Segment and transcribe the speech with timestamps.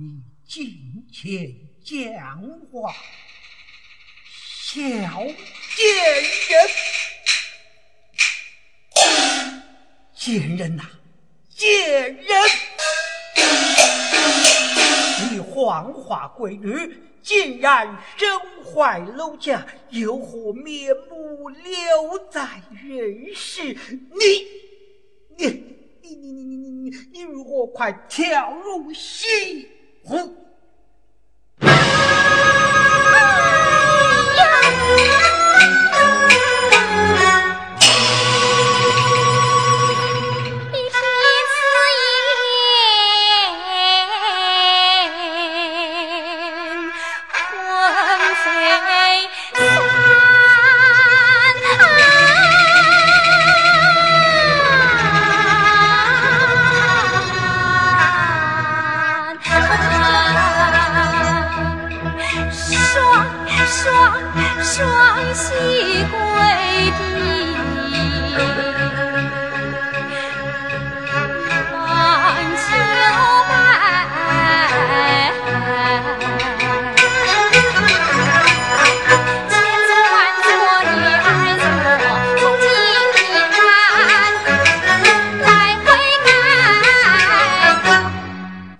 [0.00, 2.40] 你进前讲
[2.72, 2.90] 话，
[4.24, 5.84] 小贱
[6.48, 6.54] 人，
[10.14, 10.84] 贱人呐，
[11.50, 12.26] 贱人！
[15.30, 18.26] 你黄花闺女，竟然身
[18.64, 23.64] 怀楼家，又何面目留在人世？
[23.64, 23.76] 你，
[25.36, 25.46] 你，
[26.00, 29.68] 你，你，你，你，你，你如何快跳入戏
[30.04, 30.39] 红。
[62.92, 62.98] 双
[63.68, 63.78] 双
[64.64, 64.74] 双
[65.32, 65.48] 膝
[66.10, 66.16] 跪
[66.98, 67.00] 地，
[71.72, 71.78] 望
[72.56, 72.58] 秋
[73.48, 73.52] 白。
[79.48, 79.54] 千
[80.10, 80.12] 万
[80.82, 81.28] 女儿，
[82.40, 82.64] 从今，
[83.66, 83.70] 来。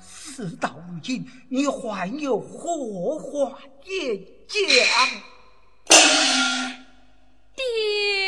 [0.01, 0.59] 死。
[1.49, 4.67] 你还有何话也讲？
[7.57, 8.20] 爹。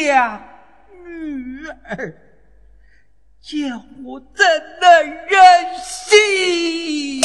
[0.00, 0.42] 下
[1.04, 2.14] 女儿，
[3.40, 3.72] 姐
[4.04, 4.44] 我怎
[4.80, 7.22] 能忍心？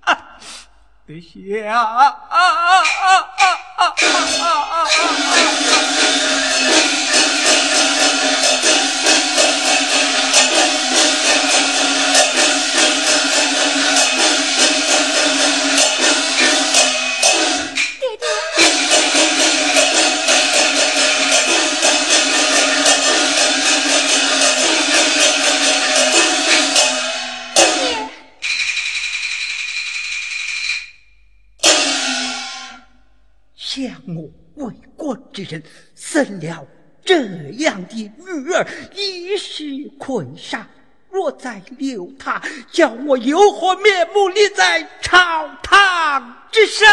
[0.00, 0.38] 啊，
[1.06, 2.38] 殿下啊啊啊！
[2.38, 3.35] 啊啊
[33.76, 34.30] 叫我
[34.64, 35.62] 为官之人？
[35.94, 36.66] 生了
[37.04, 37.26] 这
[37.58, 39.64] 样的女儿，一时
[39.98, 40.66] 困杀，
[41.10, 42.42] 若再留她，
[42.72, 46.86] 叫我有何面目立在朝堂之上？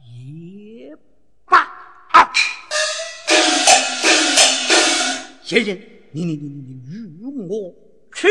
[0.00, 0.96] 也
[1.44, 1.68] 罢，
[5.44, 5.78] 先生，
[6.10, 7.72] 你你你你你与我
[8.12, 8.26] 去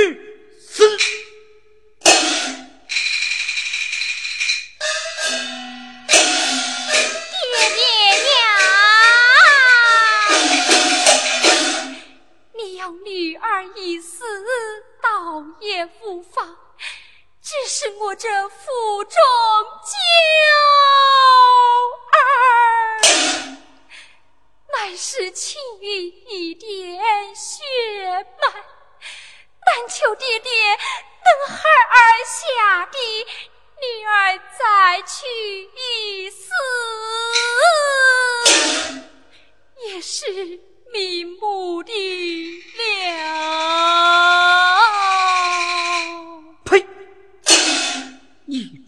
[15.59, 16.57] 也无妨。
[17.41, 19.19] 只是我这腹中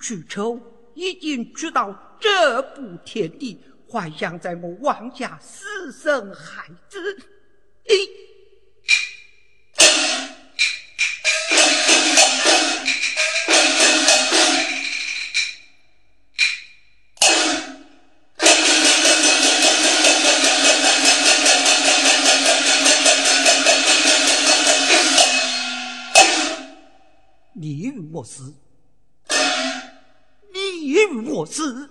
[0.03, 0.59] 知仇
[0.95, 3.57] 已经知道这步天地，
[3.87, 7.17] 幻想在我王家私生孩子，
[7.87, 7.95] 你
[27.53, 28.53] 你与我死。
[31.43, 31.89] 你与我死，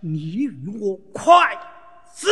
[0.00, 1.58] 你与我快
[2.14, 2.28] 死。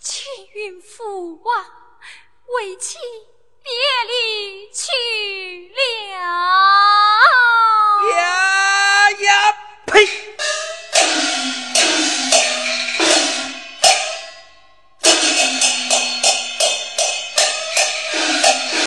[0.00, 0.24] 青
[0.54, 1.64] 云父王，
[2.58, 2.98] 为妻
[3.62, 3.72] 别
[4.08, 4.90] 离去
[5.68, 6.61] 了。